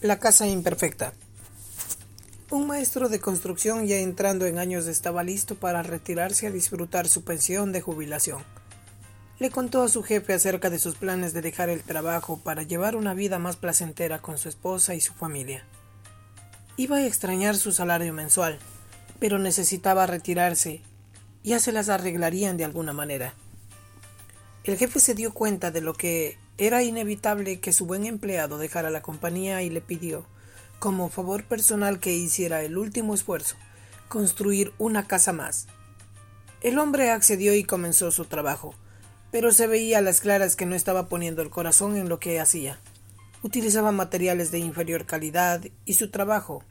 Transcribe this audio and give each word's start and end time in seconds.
La 0.00 0.20
casa 0.20 0.46
imperfecta. 0.46 1.12
Un 2.52 2.68
maestro 2.68 3.08
de 3.08 3.18
construcción 3.18 3.88
ya 3.88 3.96
entrando 3.96 4.46
en 4.46 4.60
años 4.60 4.86
estaba 4.86 5.24
listo 5.24 5.56
para 5.56 5.82
retirarse 5.82 6.46
a 6.46 6.52
disfrutar 6.52 7.08
su 7.08 7.24
pensión 7.24 7.72
de 7.72 7.80
jubilación. 7.80 8.44
Le 9.40 9.50
contó 9.50 9.82
a 9.82 9.88
su 9.88 10.04
jefe 10.04 10.34
acerca 10.34 10.70
de 10.70 10.78
sus 10.78 10.94
planes 10.94 11.32
de 11.32 11.42
dejar 11.42 11.68
el 11.68 11.82
trabajo 11.82 12.38
para 12.38 12.62
llevar 12.62 12.94
una 12.94 13.12
vida 13.12 13.40
más 13.40 13.56
placentera 13.56 14.20
con 14.20 14.38
su 14.38 14.48
esposa 14.48 14.94
y 14.94 15.00
su 15.00 15.14
familia. 15.14 15.64
Iba 16.76 16.98
a 16.98 17.06
extrañar 17.06 17.56
su 17.56 17.72
salario 17.72 18.12
mensual, 18.12 18.60
pero 19.18 19.40
necesitaba 19.40 20.06
retirarse. 20.06 20.80
Ya 21.42 21.58
se 21.58 21.72
las 21.72 21.88
arreglarían 21.88 22.56
de 22.56 22.64
alguna 22.64 22.92
manera. 22.92 23.34
El 24.62 24.76
jefe 24.76 25.00
se 25.00 25.14
dio 25.14 25.34
cuenta 25.34 25.72
de 25.72 25.80
lo 25.80 25.94
que 25.94 26.38
era 26.58 26.82
inevitable 26.82 27.60
que 27.60 27.72
su 27.72 27.86
buen 27.86 28.04
empleado 28.04 28.58
dejara 28.58 28.90
la 28.90 29.00
compañía 29.00 29.62
y 29.62 29.70
le 29.70 29.80
pidió, 29.80 30.26
como 30.78 31.08
favor 31.08 31.44
personal 31.44 32.00
que 32.00 32.12
hiciera 32.12 32.62
el 32.62 32.76
último 32.76 33.14
esfuerzo, 33.14 33.56
construir 34.08 34.72
una 34.78 35.06
casa 35.06 35.32
más. 35.32 35.68
El 36.60 36.78
hombre 36.78 37.10
accedió 37.10 37.54
y 37.54 37.62
comenzó 37.62 38.10
su 38.10 38.24
trabajo, 38.24 38.74
pero 39.30 39.52
se 39.52 39.66
veía 39.66 39.98
a 39.98 40.02
las 40.02 40.20
claras 40.20 40.56
que 40.56 40.66
no 40.66 40.74
estaba 40.74 41.08
poniendo 41.08 41.42
el 41.42 41.50
corazón 41.50 41.96
en 41.96 42.08
lo 42.08 42.18
que 42.18 42.40
hacía. 42.40 42.80
Utilizaba 43.42 43.92
materiales 43.92 44.50
de 44.50 44.58
inferior 44.58 45.06
calidad 45.06 45.62
y 45.84 45.94
su 45.94 46.10
trabajo, 46.10 46.64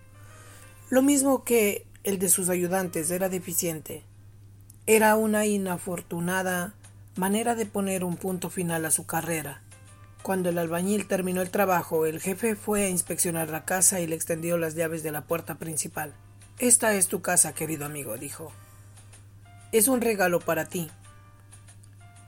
lo 0.90 1.02
mismo 1.02 1.44
que 1.44 1.86
el 2.04 2.20
de 2.20 2.30
sus 2.30 2.48
ayudantes, 2.48 3.12
era 3.12 3.28
deficiente. 3.28 4.04
Era 4.86 5.18
una 5.18 5.46
inafortunada 5.46 6.74
manera 7.18 7.56
de 7.56 7.66
poner 7.66 8.06
un 8.06 8.16
punto 8.16 8.50
final 8.50 8.86
a 8.86 8.92
su 8.92 9.06
carrera. 9.06 9.62
Cuando 10.28 10.50
el 10.50 10.58
albañil 10.58 11.08
terminó 11.08 11.42
el 11.42 11.52
trabajo, 11.52 12.06
el 12.06 12.20
jefe 12.20 12.58
fue 12.58 12.84
a 12.84 12.90
inspeccionar 12.90 13.48
la 13.48 13.64
casa 13.64 14.02
y 14.02 14.08
le 14.08 14.16
extendió 14.18 14.58
las 14.58 14.76
llaves 14.76 15.02
de 15.02 15.14
la 15.14 15.22
puerta 15.22 15.56
principal. 15.56 16.14
Esta 16.60 16.94
es 16.96 17.08
tu 17.08 17.22
casa, 17.22 17.54
querido 17.54 17.86
amigo, 17.86 18.18
dijo. 18.18 18.52
Es 19.72 19.88
un 19.88 20.02
regalo 20.02 20.42
para 20.42 20.66
ti. 20.66 20.92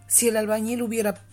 Si 0.08 0.30
el 0.30 0.38
albañil 0.38 0.82
hubiera 0.82 1.26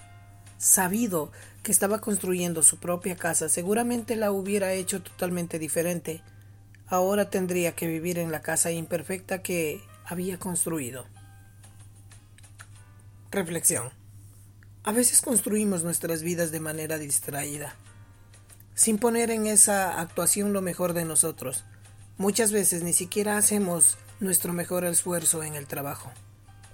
sabido 0.59 1.31
que 1.63 1.71
estaba 1.71 2.01
construyendo 2.01 2.65
su 2.65 2.79
propia 2.79 3.15
casa, 3.15 3.49
seguramente 3.49 4.17
la 4.17 4.33
hubiera 4.33 4.73
hecho 4.73 5.01
totalmente 5.01 5.61
diferente. 5.61 6.21
Ahora 6.89 7.31
tendría 7.31 7.77
que 7.77 7.87
vivir 7.87 8.19
en 8.19 8.33
la 8.33 8.43
casa 8.43 8.73
imperfecta 8.73 9.41
que 9.41 9.81
había 10.05 10.37
construido. 10.41 11.07
Reflexión. 13.31 13.93
A 14.87 14.93
veces 14.93 15.21
construimos 15.21 15.83
nuestras 15.83 16.23
vidas 16.23 16.53
de 16.53 16.61
manera 16.61 16.97
distraída, 16.97 17.75
sin 18.77 18.99
poner 18.99 19.33
en 19.33 19.49
esa 19.49 20.01
actuación 20.01 20.53
lo 20.53 20.63
mejor 20.63 20.93
de 20.93 21.05
nosotros. 21.05 21.65
Muchas 22.19 22.53
veces 22.53 22.85
ni 22.85 22.93
siquiera 22.93 23.37
hacemos 23.37 23.99
nuestro 24.21 24.53
mejor 24.53 24.85
esfuerzo 24.85 25.43
en 25.43 25.57
el 25.57 25.67
trabajo. 25.67 26.13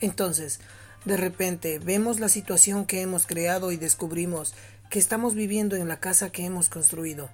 Entonces, 0.01 0.61
de 1.07 1.17
repente 1.17 1.79
vemos 1.79 2.21
la 2.21 2.29
situación 2.29 2.85
que 2.85 3.01
hemos 3.01 3.25
creado 3.25 3.73
y 3.73 3.79
descubrimos 3.79 4.53
que 4.91 4.99
estamos 4.99 5.35
viviendo 5.35 5.75
en 5.77 5.89
la 5.89 5.99
casa 5.99 6.29
que 6.29 6.45
hemos 6.45 6.69
construido. 6.69 7.31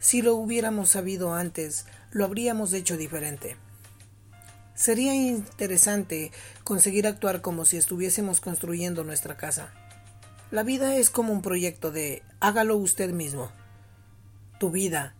Si 0.00 0.22
lo 0.22 0.34
hubiéramos 0.34 0.90
sabido 0.90 1.34
antes, 1.34 1.86
lo 2.10 2.24
habríamos 2.24 2.72
hecho 2.72 2.96
diferente. 2.96 3.56
Sería 4.74 5.14
interesante 5.14 6.32
conseguir 6.64 7.06
actuar 7.06 7.42
como 7.42 7.64
si 7.64 7.76
estuviésemos 7.76 8.40
construyendo 8.40 9.04
nuestra 9.04 9.36
casa. 9.36 9.72
La 10.54 10.62
vida 10.62 10.94
es 10.94 11.10
como 11.10 11.32
un 11.32 11.42
proyecto 11.42 11.90
de 11.90 12.22
hágalo 12.38 12.76
usted 12.76 13.10
mismo. 13.10 13.50
Tu 14.60 14.70
vida 14.70 15.16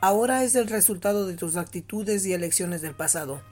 ahora 0.00 0.44
es 0.44 0.54
el 0.54 0.68
resultado 0.68 1.26
de 1.26 1.34
tus 1.34 1.56
actitudes 1.56 2.24
y 2.24 2.34
elecciones 2.34 2.80
del 2.80 2.94
pasado. 2.94 3.42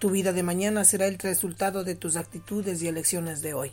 Tu 0.00 0.10
vida 0.10 0.32
de 0.32 0.42
mañana 0.42 0.82
será 0.82 1.06
el 1.06 1.20
resultado 1.20 1.84
de 1.84 1.94
tus 1.94 2.16
actitudes 2.16 2.82
y 2.82 2.88
elecciones 2.88 3.42
de 3.42 3.54
hoy. 3.54 3.72